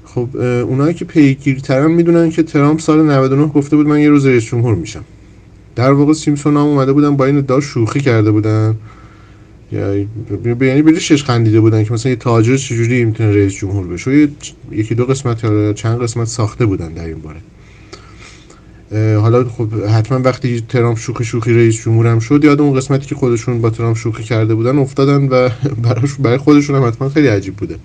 خب 0.05 0.27
اونایی 0.37 0.93
که 0.93 1.05
پیگیرترن 1.05 1.91
می‌دونن 1.91 2.29
که 2.29 2.43
ترامپ 2.43 2.79
سال 2.79 3.05
99 3.05 3.47
گفته 3.47 3.75
بود 3.75 3.87
من 3.87 3.99
یه 3.99 4.09
روز 4.09 4.25
رئیس 4.25 4.43
جمهور 4.43 4.75
میشم. 4.75 5.03
در 5.75 5.91
واقع 5.91 6.13
سیمسون 6.13 6.57
ها 6.57 6.63
اومده 6.63 6.93
بودن 6.93 7.15
با 7.15 7.25
این 7.25 7.37
ادعا 7.37 7.59
شوخی 7.59 7.99
کرده 7.99 8.31
بودن. 8.31 8.75
یعنی 9.71 10.81
به 10.81 10.99
شش 10.99 11.23
خندیده 11.23 11.59
بودن 11.59 11.83
که 11.83 11.93
مثلا 11.93 12.09
یه 12.09 12.15
تاجر 12.15 12.57
چجوری 12.57 13.05
می‌تونه 13.05 13.35
رئیس 13.35 13.53
جمهور 13.53 13.87
بشه؟ 13.87 14.29
یکی 14.71 14.95
دو 14.95 15.05
قسمت 15.05 15.43
یا 15.43 15.73
چند 15.73 16.01
قسمت 16.01 16.27
ساخته 16.27 16.65
بودن 16.65 16.93
در 16.93 17.05
این 17.05 17.19
باره. 17.19 17.37
حالا 18.91 19.43
خب 19.43 19.73
حتما 19.73 20.19
وقتی 20.19 20.61
ترامپ 20.69 20.97
شوخی 20.97 21.23
شوخی 21.23 21.53
رئیس 21.53 21.75
جمهورم 21.75 22.19
شد 22.19 22.43
یاد 22.43 22.61
اون 22.61 22.77
قسمتی 22.77 23.05
که 23.05 23.15
خودشون 23.15 23.61
با 23.61 23.69
ترامپ 23.69 23.97
شوخی 23.97 24.23
کرده 24.23 24.55
بودن 24.55 24.77
افتادن 24.77 25.27
و 25.27 25.49
براش 25.83 26.13
برای 26.13 26.37
خودشون 26.37 26.75
هم 26.75 26.87
حتما 26.87 27.09
خیلی 27.09 27.27
عجیب 27.27 27.55
بوده. 27.55 27.75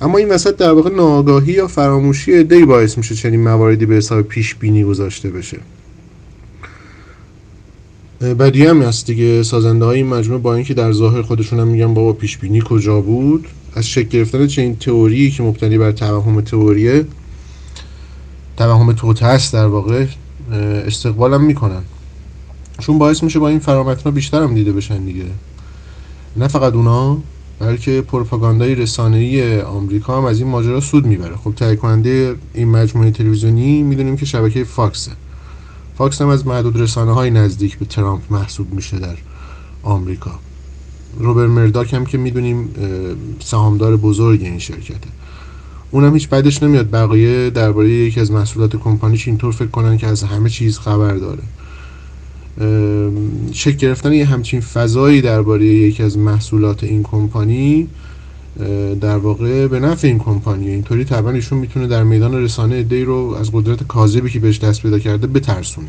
اما 0.00 0.18
این 0.18 0.28
وسط 0.28 0.56
در 0.56 0.72
واقع 0.72 0.90
ناآگاهی 0.90 1.52
یا 1.52 1.66
فراموشی 1.66 2.44
دی 2.44 2.64
باعث 2.64 2.98
میشه 2.98 3.14
چنین 3.14 3.40
مواردی 3.40 3.86
به 3.86 3.94
حساب 3.94 4.22
پیش 4.22 4.54
بینی 4.54 4.84
گذاشته 4.84 5.30
بشه. 5.30 5.58
بدی 8.20 8.66
هم 8.66 8.82
هست 8.82 9.06
دیگه. 9.06 9.42
سازنده 9.42 9.84
های 9.84 9.96
این 9.96 10.06
مجموعه 10.06 10.42
با 10.42 10.54
اینکه 10.54 10.74
در 10.74 10.92
ظاهر 10.92 11.22
خودشون 11.22 11.60
هم 11.60 11.68
میگن 11.68 11.94
بابا 11.94 12.12
پیش 12.12 12.38
بینی 12.38 12.62
کجا 12.64 13.00
بود؟ 13.00 13.46
از 13.74 13.86
شکل 13.86 14.08
گرفتن 14.08 14.46
چنین 14.46 14.76
تئوری 14.76 15.30
که 15.30 15.42
مبتنی 15.42 15.78
بر 15.78 15.92
توهم 15.92 16.40
تئوریه 16.40 17.04
توهم 18.56 18.92
توته 18.92 19.26
است 19.26 19.52
در 19.52 19.66
واقع 19.66 20.06
استقبالم 20.86 21.44
می‌کنن. 21.44 21.82
چون 22.78 22.98
باعث 22.98 23.22
میشه 23.22 23.38
با 23.38 23.48
این 23.48 23.58
فرامتنا 23.58 24.12
بیشتر 24.12 24.42
هم 24.42 24.54
دیده 24.54 24.72
بشن 24.72 25.04
دیگه. 25.04 25.24
نه 26.36 26.48
فقط 26.48 26.72
اونا 26.72 27.18
بلکه 27.58 28.02
پروپاگاندای 28.02 28.74
رسانه‌ای 28.74 29.60
آمریکا 29.60 30.18
هم 30.18 30.24
از 30.24 30.40
این 30.40 30.48
ماجرا 30.48 30.80
سود 30.80 31.06
می‌بره. 31.06 31.36
خب 31.36 31.54
تهیه 31.54 31.76
کننده 31.76 32.34
این 32.54 32.68
مجموعه 32.68 33.10
تلویزیونی 33.10 33.82
می‌دونیم 33.82 34.16
که 34.16 34.26
شبکه 34.26 34.64
فاکسه 34.64 35.10
فاکس 35.98 36.20
هم 36.20 36.28
از 36.28 36.46
معدود 36.46 36.80
رسانه 36.80 37.12
های 37.12 37.30
نزدیک 37.30 37.78
به 37.78 37.84
ترامپ 37.84 38.22
محسوب 38.30 38.74
میشه 38.74 38.98
در 38.98 39.16
آمریکا. 39.82 40.30
روپرت 41.18 41.46
مرداک 41.46 41.94
هم 41.94 42.06
که 42.06 42.18
می‌دونیم 42.18 42.68
سهامدار 43.40 43.96
بزرگ 43.96 44.42
این 44.42 44.58
شرکته. 44.58 45.08
اونم 45.90 46.14
هیچ 46.14 46.28
بدش 46.28 46.62
نمیاد. 46.62 46.90
بقیه 46.90 47.50
درباره 47.50 47.88
یکی 47.88 48.20
از 48.20 48.30
محصولات 48.30 48.76
کمپانیش 48.76 49.28
اینطور 49.28 49.52
فکر 49.52 49.68
کنن 49.68 49.98
که 49.98 50.06
از 50.06 50.22
همه 50.22 50.48
چیز 50.48 50.78
خبر 50.78 51.14
داره. 51.14 51.42
شکل 53.52 53.76
گرفتن 53.76 54.12
یه 54.12 54.24
همچین 54.24 54.60
فضایی 54.60 55.20
درباره 55.22 55.64
یکی 55.64 56.02
از 56.02 56.18
محصولات 56.18 56.84
این 56.84 57.02
کمپانی 57.02 57.88
در 59.00 59.16
واقع 59.16 59.66
به 59.66 59.80
نفع 59.80 60.08
این 60.08 60.18
کمپانی 60.18 60.70
اینطوری 60.70 61.04
طبعا 61.04 61.32
ایشون 61.32 61.58
می‌تونه 61.58 61.86
در 61.86 62.04
میدان 62.04 62.34
رسانه 62.42 62.82
دی 62.82 63.04
رو 63.04 63.36
از 63.40 63.50
قدرت 63.52 63.82
کاذبی 63.82 64.30
که 64.30 64.38
بهش 64.38 64.58
دست 64.58 64.82
پیدا 64.82 64.98
کرده 64.98 65.26
بترسونه 65.26 65.88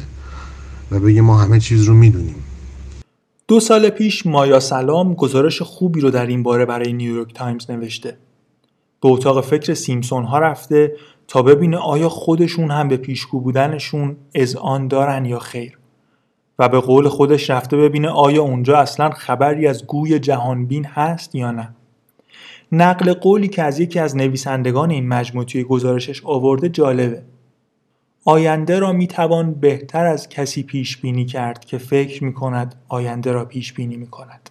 و 0.92 1.00
بگه 1.00 1.22
ما 1.22 1.38
همه 1.38 1.60
چیز 1.60 1.84
رو 1.84 1.94
می‌دونیم. 1.94 2.36
دو 3.48 3.60
سال 3.60 3.90
پیش 3.90 4.26
مایا 4.26 4.60
سلام 4.60 5.14
گزارش 5.14 5.62
خوبی 5.62 6.02
رو 6.02 6.10
در 6.10 6.26
این 6.26 6.44
باره 6.44 6.66
برای 6.66 6.94
نیویورک 6.94 7.34
تایمز 7.34 7.72
نوشته. 7.72 8.18
به 9.02 9.10
اتاق 9.10 9.42
فکر 9.42 9.74
سیمسون 9.74 10.24
ها 10.24 10.40
رفته 10.40 10.96
تا 11.28 11.42
ببینه 11.42 11.78
آیا 11.78 12.10
خودشون 12.10 12.72
هم 12.72 12.88
به 12.88 12.98
پیشگو 12.98 13.40
بودنشون 13.40 14.18
آن 14.62 14.88
دارن 14.88 15.26
یا 15.26 15.40
خیر. 15.40 15.78
و 16.60 16.70
به 16.70 16.80
قول 16.80 17.08
خودش 17.08 17.50
رفته 17.50 17.78
ببینه 17.78 18.10
آیا 18.10 18.42
اونجا 18.42 18.78
اصلا 18.78 19.10
خبری 19.10 19.68
از 19.68 19.86
گوی 19.86 20.20
جهانبین 20.20 20.86
هست 20.86 21.36
یا 21.36 21.52
نه. 21.52 21.76
نقل 22.72 23.14
قولی 23.14 23.48
که 23.48 23.64
از 23.64 23.80
یکی 23.80 24.00
از 24.00 24.18
نویسندگان 24.18 24.92
این 24.92 25.08
مجموعه 25.08 25.46
توی 25.46 25.64
گزارشش 25.64 26.26
آورده 26.26 26.70
جالبه. 26.70 27.24
آینده 28.26 28.80
را 28.80 28.94
می‌توان 28.94 29.54
بهتر 29.54 30.06
از 30.06 30.30
کسی 30.30 30.64
پیش 30.64 30.98
بینی 30.98 31.26
کرد 31.26 31.66
که 31.66 31.78
فکر 31.78 32.24
می 32.24 32.34
کند 32.34 32.76
آینده 32.88 33.32
را 33.32 33.46
پیش 33.46 33.74
بینی 33.74 33.98
می 33.98 34.08
کند. 34.08 34.50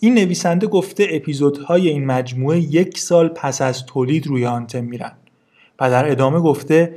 این 0.00 0.14
نویسنده 0.14 0.66
گفته 0.66 1.06
اپیزودهای 1.10 1.88
این 1.88 2.06
مجموعه 2.06 2.58
یک 2.58 2.98
سال 2.98 3.28
پس 3.28 3.62
از 3.62 3.86
تولید 3.86 4.26
روی 4.26 4.46
آنتن 4.46 4.80
میرن 4.80 5.12
و 5.80 5.90
در 5.90 6.10
ادامه 6.10 6.40
گفته 6.40 6.94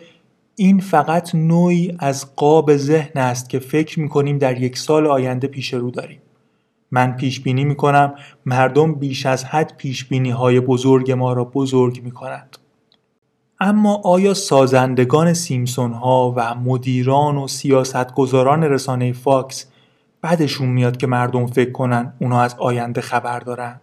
این 0.55 0.79
فقط 0.79 1.36
نوعی 1.36 1.96
از 2.00 2.36
قاب 2.36 2.77
ذهن 2.77 3.22
است 3.22 3.50
که 3.50 3.60
فکر 3.60 4.00
می‌کنیم 4.00 4.38
در 4.38 4.62
یک 4.62 4.77
سال 4.77 5.08
آینده 5.08 5.48
پیش 5.48 5.74
رو 5.74 5.91
داریم. 5.91 6.22
من 6.91 7.15
پیش 7.15 7.39
بینی 7.39 7.65
می 7.65 7.75
کنم 7.75 8.15
مردم 8.46 8.93
بیش 8.96 9.25
از 9.25 9.46
حد 9.46 9.77
پیش 9.77 10.05
بینی 10.05 10.29
های 10.29 10.60
بزرگ 10.60 11.12
ما 11.12 11.34
را 11.34 11.43
بزرگ 11.43 12.03
می 12.03 12.12
کند. 12.12 12.58
اما 13.60 14.01
آیا 14.03 14.34
سازندگان 14.34 15.34
سیمسون 15.34 15.91
ها 15.91 16.34
و 16.38 16.55
مدیران 16.55 17.38
و 17.38 17.48
سیاستگزاران 17.48 18.63
رسانه 18.63 19.13
فاکس 19.13 19.70
بعدشون 20.21 20.69
میاد 20.69 20.97
که 20.97 21.07
مردم 21.07 21.45
فکر 21.45 21.71
کنن 21.71 22.13
اونا 22.19 22.41
از 22.41 22.55
آینده 22.59 23.01
خبر 23.01 23.39
دارن؟ 23.39 23.79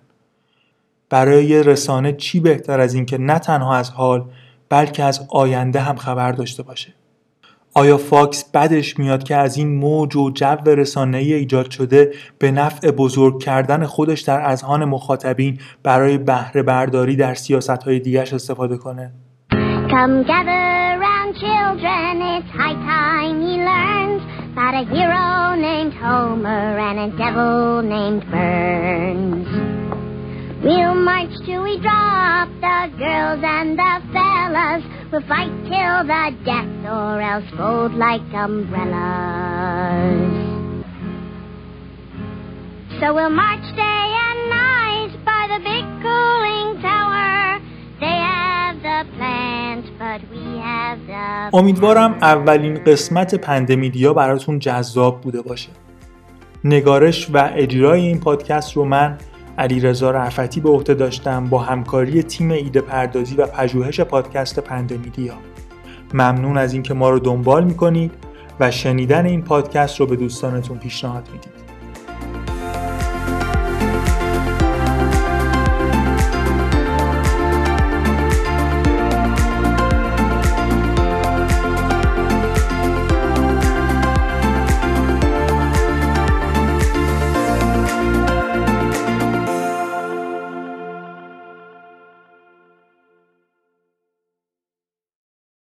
برای 1.11 1.63
رسانه 1.63 2.13
چی 2.13 2.41
بهتر 2.41 2.81
از 2.81 2.95
اینکه 2.95 3.19
نه 3.19 3.39
تنها 3.39 3.77
از 3.77 3.91
حال 3.91 4.25
بلکه 4.69 5.05
از 5.05 5.27
آینده 5.29 5.81
هم 5.81 5.97
خبر 5.97 6.33
داشته 6.33 6.63
باشه؟ 6.63 6.95
آیا 7.75 7.97
فاکس 7.97 8.51
بدش 8.51 8.99
میاد 8.99 9.23
که 9.23 9.37
از 9.37 9.57
این 9.57 9.75
موج 9.75 10.17
و 10.17 10.31
جو 10.31 10.57
رسانه‌ای 10.67 11.35
ایجاد 11.35 11.71
شده 11.71 12.13
به 12.39 12.51
نفع 12.51 12.91
بزرگ 12.91 13.43
کردن 13.43 13.87
خودش 13.87 14.21
در 14.21 14.41
اذهان 14.41 14.85
مخاطبین 14.85 15.59
برای 15.83 16.19
بهره 16.19 16.63
برداری 16.63 17.17
در 17.17 17.35
سیاست‌های 17.35 18.01
دیگرش 18.01 18.33
استفاده 18.33 18.77
کنه؟ 18.77 19.13
Come 19.89 20.25
about 24.59 24.75
a 24.75 24.85
hero 24.93 25.55
named 25.55 25.95
Homer 25.95 26.81
and 26.81 26.99
a 26.99 27.17
devil 27.17 27.81
named 27.81 28.29
Burns. 28.29 29.47
We'll 30.65 30.97
march 30.97 31.31
till 31.47 31.63
we 31.63 31.79
drop 31.79 32.49
the 32.59 32.91
girls 32.99 33.41
and 33.45 33.79
the 33.79 34.03
fellas. 34.13 34.83
We'll 35.13 35.23
fight 35.29 35.55
till 35.63 36.03
the 36.11 36.35
death 36.45 36.91
or 36.91 37.21
else 37.23 37.45
fold 37.57 37.95
like 37.95 38.21
umbrellas. 38.35 38.75
So 42.99 43.15
we'll 43.15 43.31
march 43.31 43.63
day 43.77 44.11
and 44.27 44.51
night 44.51 45.13
by 45.25 45.47
the 45.55 45.61
big 45.63 45.85
cooling 46.03 46.38
امیدوارم 51.53 52.19
اولین 52.23 52.75
قسمت 52.75 53.35
پندمیدیا 53.35 54.13
براتون 54.13 54.59
جذاب 54.59 55.21
بوده 55.21 55.43
باشه. 55.43 55.71
نگارش 56.65 57.31
و 57.33 57.51
اجرای 57.55 58.01
این 58.01 58.21
پادکست 58.21 58.77
رو 58.77 58.85
من 58.85 59.19
علیرضا 59.59 60.11
رفتی 60.11 60.61
به 60.61 60.71
عهده 60.71 60.95
داشتم 60.95 61.45
با 61.45 61.59
همکاری 61.59 62.23
تیم 62.23 62.51
ایده 62.51 62.81
پردازی 62.81 63.37
و 63.37 63.47
پژوهش 63.47 64.01
پادکست 64.01 64.59
پندمیدیا 64.59 65.35
ممنون 66.15 66.59
از 66.59 66.73
اینکه 66.73 66.95
ما 66.95 67.11
رو 67.11 67.19
دنبال 67.19 67.65
می‌کنید 67.65 68.13
و 68.61 68.71
شنیدن 68.71 69.27
این 69.27 69.43
پادکست 69.43 70.01
رو 70.01 70.07
به 70.07 70.17
دوستانتون 70.17 70.79
پیشنهاد 70.79 71.29
می‌دید. 71.33 71.68